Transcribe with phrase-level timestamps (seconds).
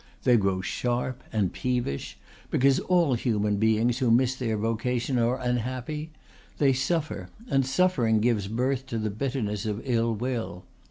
[0.23, 2.17] They grow sharp and peevish
[2.49, 6.09] because all human beings who miss their vocation are unhappy;
[6.57, 10.65] they suffer, and suffering gives birth to the bitterness of ill will.